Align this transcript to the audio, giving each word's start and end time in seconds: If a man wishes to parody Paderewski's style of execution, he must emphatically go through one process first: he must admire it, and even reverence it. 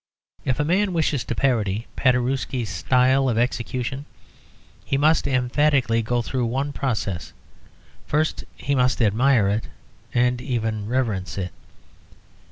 If 0.45 0.59
a 0.59 0.65
man 0.65 0.93
wishes 0.93 1.23
to 1.25 1.35
parody 1.35 1.85
Paderewski's 1.95 2.69
style 2.69 3.29
of 3.29 3.37
execution, 3.37 4.05
he 4.83 4.97
must 4.97 5.27
emphatically 5.27 6.01
go 6.01 6.23
through 6.23 6.47
one 6.47 6.73
process 6.73 7.33
first: 8.07 8.43
he 8.57 8.73
must 8.73 8.99
admire 8.99 9.47
it, 9.47 9.65
and 10.11 10.41
even 10.41 10.87
reverence 10.87 11.37
it. 11.37 11.51